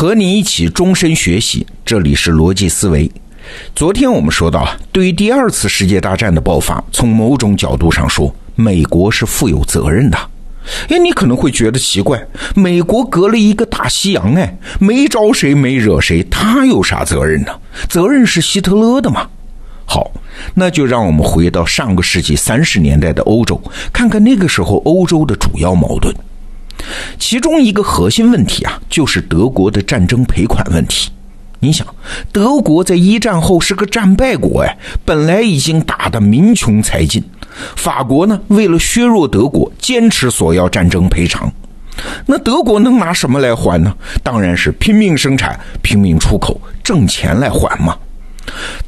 [0.00, 3.12] 和你一起终身学习，这里是逻辑思维。
[3.76, 10.16] 昨天我们说到啊，对于第二次世界大战的爆发，从某种角度上说，美国是负有责任的。
[10.88, 12.18] 哎，你可能会觉得奇怪，
[12.54, 17.52] 美国隔了一个大西洋，哎，没招谁，没惹谁，他有啥责任呢？
[17.86, 19.28] 责任是希特勒的嘛？
[19.84, 20.10] 好，
[20.54, 23.60] 那就让我们回到上个世纪三十年代的欧洲，
[23.92, 26.10] 看看那个时候欧洲的主要矛盾。
[27.18, 31.10] 其中一个核心问题啊，就是德国的战争赔款问题。
[31.62, 31.86] 你想，
[32.32, 37.22] 德国在一战后是个战败国哎，本来已经打得民穷财尽，
[37.76, 41.52] 法国呢为了削弱德国，坚持索要战争赔偿。
[42.24, 43.94] 那德国能拿什么来还呢？
[44.22, 47.94] 当然是拼命生产、拼命出口，挣钱来还嘛。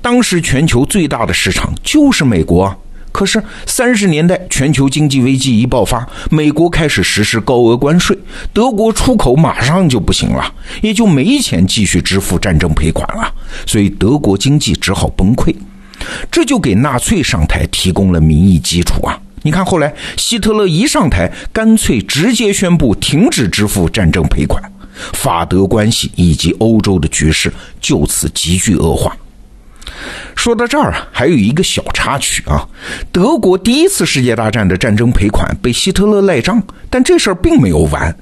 [0.01, 2.75] 当时全球最大的市场就是美国。
[3.13, 8.19] 可是三十年代全球经济危机一爆发，美国开始实施高额关税，
[8.53, 13.33] 德国出口马上就不行了，也就没钱继续支付战争赔款了，
[13.67, 15.55] 所以德国经济只好崩溃，
[16.31, 19.21] 这就给纳粹上台提供了民意基础啊！
[19.43, 24.63] 你看后来希特勒一上台，干脆直接宣布停止支付战争赔款，
[25.13, 29.17] 法德关系以及欧洲的局势就此急剧恶化。
[30.35, 32.67] 说到这儿啊，还有一个小插曲啊。
[33.11, 38.15] 德国第一次世界大战的战争赔款被希特勒赖账，但这事儿并没有完。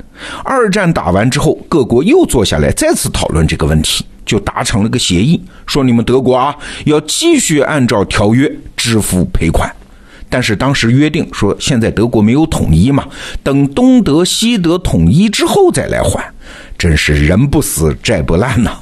[0.44, 9.70] 二战打完之后，各国又坐下来再次讨论这个问题，就达成了个协议，说你们德国啊要继续按照条约支付赔款。
[10.32, 13.04] 但是当时约定说，现在德国没有统一嘛，
[13.42, 16.22] 等东德、西德统一之后再来还。
[16.78, 18.78] 真是人不死，债不烂呐。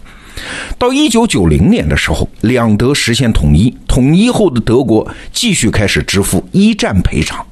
[0.79, 3.75] 到一九九零年的时候，两德实现统一。
[3.87, 7.45] 统一后的德国继续开始支付一战赔偿，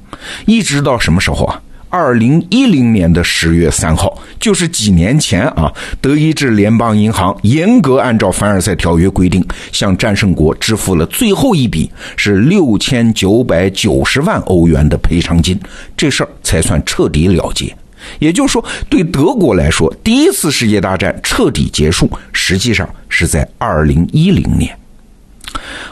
[0.45, 1.61] 一直到什么时候啊？
[1.89, 5.71] 二零一零年的十月三号，就是几年前啊。
[5.99, 15.59] 德意志联邦银行严格按照凡尔赛条约规定，向战胜国支付了最后一笔，是六千九百九十万欧元的赔偿金，
[15.95, 17.75] 这事儿才算彻底了结。
[18.19, 24.77] 也就是说，对德国来说，第一次世界大战彻底结束，实际上是在二零一零年。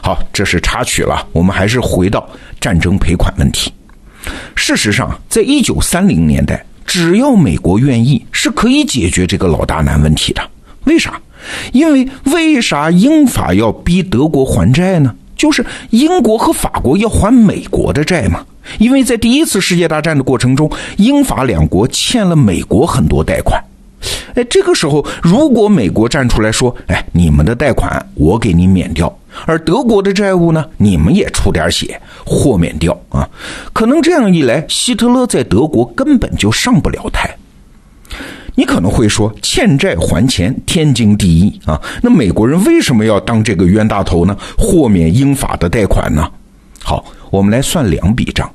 [0.02, 1.26] 好，这是插曲了。
[1.32, 2.28] 我们还是回到
[2.60, 3.72] 战争赔款问题。
[4.54, 10.42] 事实上，在一九三零年代，只要美国愿意，是可以解决这个老大难问题的。
[10.84, 11.20] 为啥？
[11.72, 15.14] 因为为啥英法要逼德国还债呢？
[15.36, 18.44] 就是英国和法国要还美国的债嘛。
[18.78, 23.62] 因为在第一次世界大战的过程中，英法两国欠了美国很多贷款。
[24.34, 29.12] 哎，这个时候如果美国站出来说：“哎，你们的贷款我给你免掉，
[29.46, 33.28] 而德国的债务呢，你们也出点血，豁免掉啊。”
[33.72, 37.34] 可能这样一来，希特勒在德国根本就上不了台。
[38.56, 44.36] 你可能会说：“欠债还钱，天经地义啊。”那美国人为什么要当这个冤大头呢？
[44.58, 46.28] 豁免英法的贷款呢？
[46.82, 47.04] 好。
[47.28, 48.48] 我们来算两笔账。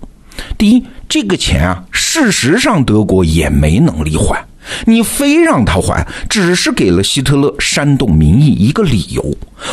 [0.58, 4.44] 第一，这个钱啊，事实上德国也没能力还，
[4.86, 9.24] 你非让他还，只是给了希特勒煽动民意一个理由。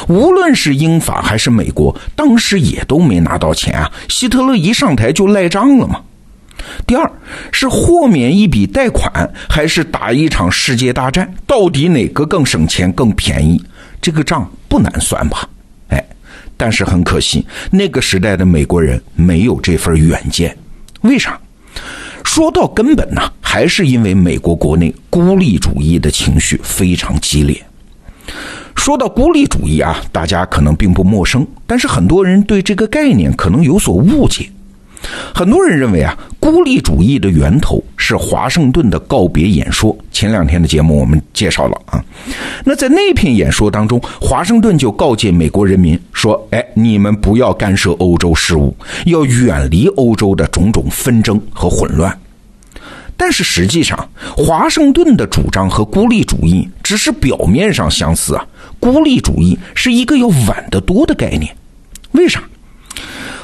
[0.08, 3.90] 无论是英法还是美国，当时也都没拿到钱啊。
[4.08, 6.00] 希特勒一上台就赖账了嘛。
[6.86, 7.10] 第二，
[7.52, 11.32] 是豁免一笔贷款，还是打一场世界大战？
[11.46, 13.62] 到底哪个更省钱、更便宜？
[14.00, 15.48] 这个账不难算吧？
[15.88, 16.04] 哎
[16.56, 20.56] 但是很可惜，那个时代的美国人没有这份远见。
[21.02, 21.38] 为啥？
[22.24, 27.64] 说到根本呢，还是因为美国国内孤立主义的情绪非常激烈。
[28.74, 34.50] 说到孤立主义啊，大家可能并不陌生，但是很多人对这个概念可能有所误解。
[35.34, 39.96] 很多人认为啊，孤立主义的源头是华盛顿的告别演说。
[40.10, 42.04] 前两天的节目我们介绍了啊。
[42.64, 48.76] 那在那篇演说当中，华盛顿就告诫美国人民说：“哎，你们不要干涉欧洲事务，
[49.06, 52.16] 要远离欧洲的种种纷争和混乱。”
[53.16, 58.46] 但是实际上，华盛顿的主张和孤立主义只是表面上相似啊。
[58.80, 61.52] 孤立主义是一个要晚得多的概念。
[62.12, 62.42] 为啥？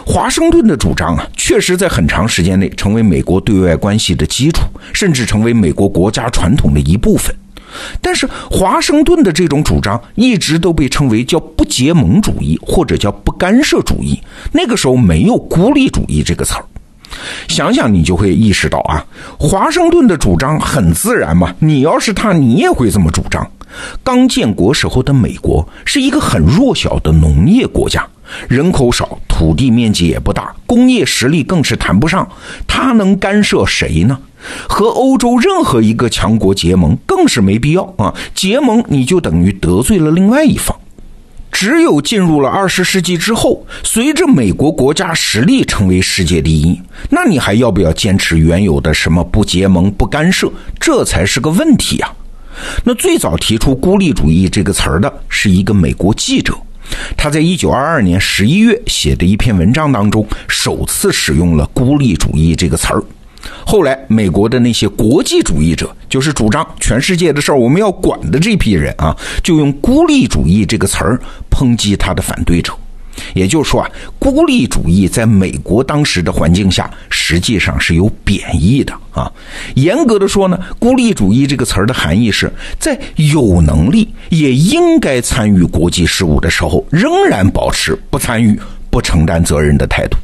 [0.07, 4.61] 华盛顿的主张啊，确实在很长时间内成为美国对外关系的基础，
[4.93, 7.35] 甚至成为美国国家传统的一部分。
[8.01, 14.21] 但是，华盛顿的这种主张一直都被称为叫不结盟主义或者叫不干涉主义。
[14.53, 16.65] 那个时候没有孤立主义这个词儿。
[17.49, 19.05] 想想你就会意识到啊，
[19.39, 21.53] 华盛顿的主张很自然嘛。
[21.59, 23.45] 你要是他，你也会这么主张。
[24.05, 28.07] 刚建国时候的美国是一个很弱小的农业国家。
[28.49, 32.29] 人口少，土地面积也不大，工业实力更是谈不上，
[32.67, 34.19] 他能干涉谁呢？
[34.69, 38.15] 和欧洲任何一个强国结盟更是没必要啊！
[38.35, 40.77] 结盟你就等于得罪了另外一方。
[41.51, 46.79] 只有进入了二十世纪之后，随着美国国家实力成为世界第一，
[47.09, 50.51] 那你还要不要坚持原有的什么不结盟、不干涉？
[50.79, 52.13] 这才是个问题呀！
[52.85, 56.55] 那最早提出孤立主义这个词儿的是一个美国记者，
[57.17, 63.03] 他在一九二二年十一月写的一篇文章当中，首次使用了孤立主义这个词儿。
[63.67, 71.21] 后来，美国的那些国际主义者，就是主张全世界的事儿我们要管的这批人啊，就用“孤立主义”这个词儿
[71.51, 72.73] 抨击他的反对者。
[73.35, 79.31] 也就是说啊，孤立主义在美国当时的环境下，实际上是有贬义的啊。
[79.75, 88.59] 严格的说呢，孤立主义这个词儿的含义是在有能力也应该参与国际事务的时候，仍然保持不参与、
[88.91, 90.17] 不承担责任的态度。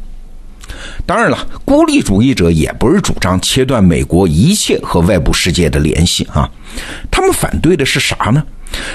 [1.06, 6.48] 当然了，孤立主义者也不是主张切断美国一切和外部世界的联系啊。
[7.10, 8.42] 他们反对的是啥呢？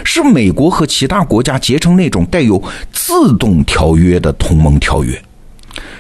[0.04, 2.62] 是美国和其他国家结成那种带有
[2.94, 5.22] 自动条约的同盟条约。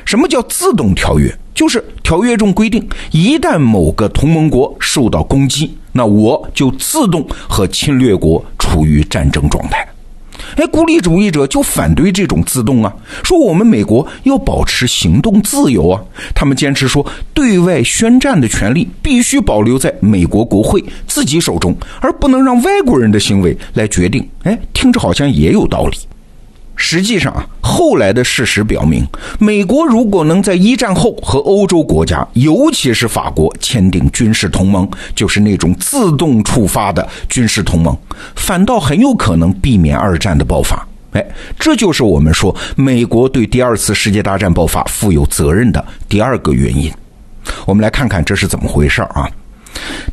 [0.05, 1.33] 什么叫自动条约？
[1.53, 9.87] 就是条约中规定，一旦某个同盟国受到攻击，那我就自动和侵略国处于战争状态。
[10.55, 12.93] 哎，孤立主义者就反对这种自动啊，
[13.23, 16.01] 说我们美国要保持行动自由啊。
[16.33, 24.27] 他们坚持说，对外宣战的权利必须保留在美国国会自己手中，而不能让外国人的行为来决定。
[24.43, 25.97] 哎，听着好像也有道理。
[26.75, 29.07] 实际上啊，后来的事实表明，
[29.39, 37.97] 美国如果能在一战后和欧洲国家，尤其是法国签订军事同盟，就是那种自动触发的军事同盟，
[38.35, 40.85] 反倒很有可能避免二战的爆发。
[41.13, 41.25] 哎，
[41.57, 46.91] 这就是我们说美国对第二次世界大战爆发负有责任的第二个原因。
[47.65, 49.29] 我们来看看这是怎么回事啊？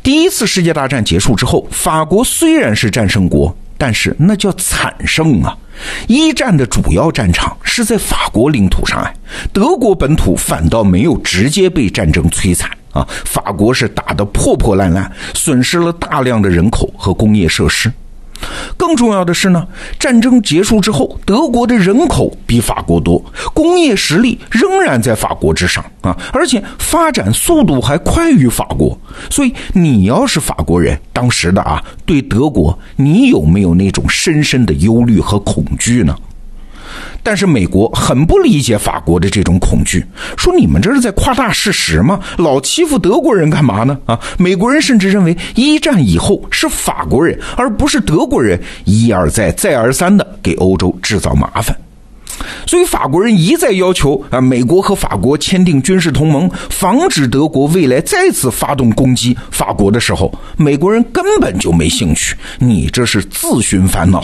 [0.01, 3.53] 第一次世界大战结束之后，法国虽然是战胜国。
[3.85, 5.53] 但是那叫惨胜啊！
[6.07, 9.13] 一战的主要战场是在法国领土上，啊，
[9.51, 17.91] 德国本土反倒没有直接被战争摧残啊，法国是打得破破烂烂，损失了大量的人口和工业设施。
[18.77, 19.67] 更重要的是呢，
[19.99, 23.23] 战争结束之后，德国的人口比法国多，
[23.53, 28.97] 工业实力仍然在法国之上啊，而且发展速度还快于法国。
[29.29, 36.15] 所以，你要是法国人，当时的啊，对德国，你有没有那种深深的忧虑和恐惧呢？
[37.21, 40.05] 但是美国很不理解法国的这种恐惧，
[40.37, 42.19] 说你们这是在夸大事实吗？
[42.37, 43.97] 老欺负德国人干嘛呢？
[44.05, 51.75] 啊，美国人甚至认为一战以后是法国人而不是德国人一而再再而三的给欧洲制造麻烦，
[52.65, 64.23] 所以法国人一再要求啊，美国和法国签订军事同盟，防止德国未来再次发动攻击法国的时候，美国人根本就没兴趣，你这是自寻烦恼。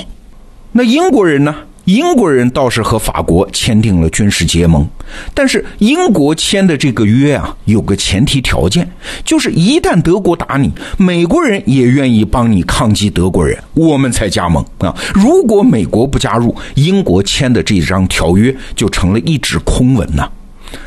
[0.71, 1.55] 那英国人呢？
[1.89, 4.87] 英国人倒是和法国签订了军事结盟，
[5.33, 8.87] 但是英国签的这个约啊，有个前提条件，
[9.25, 14.95] 就是一旦德国打你，美国人也愿意帮你抗击德国人，我们才加盟啊。
[15.15, 20.29] 如果美国不加入，英国签的这张条约就成了一纸空文呐。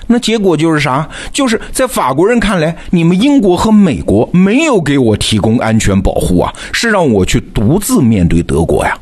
[0.06, 1.08] 那结果就是啥？
[1.32, 8.96] 就是在法国人看来，你们英国和美国没有给我提供安全保护啊，是让我去独自面对德国呀。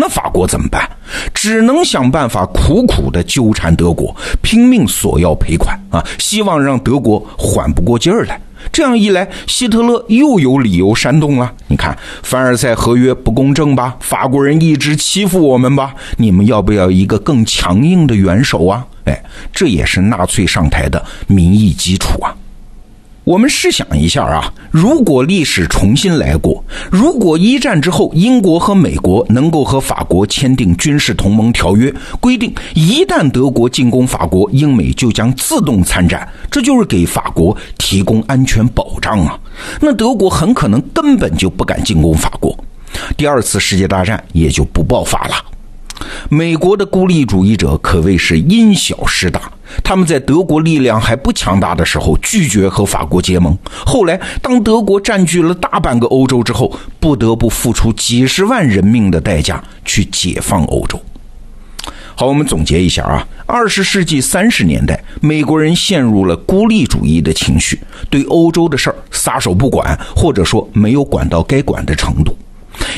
[0.00, 0.88] 那法国怎么办？
[1.34, 6.00] 只能想办法苦苦的纠缠德国，拼命索要赔款啊！
[6.20, 8.40] 希望让德国缓不过劲儿来。
[8.70, 11.52] 这样一来，希特勒又有理由煽动了。
[11.66, 13.96] 你看，凡尔赛合约不公正吧？
[13.98, 15.92] 法国人一直欺负我们吧？
[16.16, 18.86] 你们要不要一个更强硬的元首啊？
[19.06, 19.20] 哎，
[19.52, 22.32] 这也是纳粹上台的民意基础啊。
[23.28, 39.38] 我们试想一下啊，如果历史重新来过，如果一战之后英国和美国能够和法国签订军事同盟条约，规定一旦德国进攻法国，英美就将自动参战，这就是给法国提供安全保障啊。
[39.78, 42.58] 那德国很可能根本就不敢进攻法国，
[43.14, 45.34] 第二次世界大战也就不爆发了。
[46.30, 49.52] 美国的孤立主义者可谓是因小失大。
[49.82, 53.56] 他们在德国力量还不强大的时候拒绝和法国结盟，
[53.86, 61.00] 后来当德国占据了大半个欧洲之后，不得不付出几十万人命的代价去解放欧洲。
[62.14, 67.78] 好，我们总结一下啊，二十世纪三十年代，美国人陷入了孤立主义的情绪，
[68.10, 72.36] 对欧洲的事儿撒手不管，或者说没有管到该管的程度。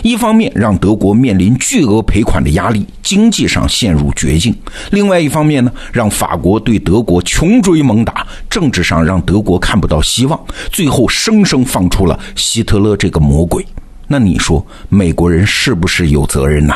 [0.02, 4.52] 一方面让德国面临巨额赔款的压力，经济上陷入绝境；
[4.90, 10.38] 另外一方面呢，让法国对德国穷追猛打，政治上让德国看不到希望，
[10.70, 13.64] 最后生生放出了希特勒这个魔鬼。
[14.06, 16.74] 那你说，美国人是不是有责任呢？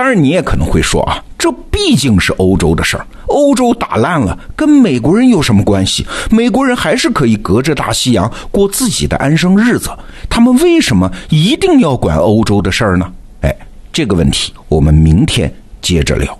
[0.00, 6.06] 当然，你也可能会说啊，这毕竟是欧洲的事儿，欧洲打烂了，跟美国人有什么关系？
[6.30, 9.90] 美国人还是可以隔着大西洋过自己的安生日子，
[10.30, 13.12] 他们为什么一定要管欧洲的事儿呢？
[13.42, 13.54] 哎，
[13.92, 15.52] 这个问题我们明天
[15.82, 16.34] 接着聊。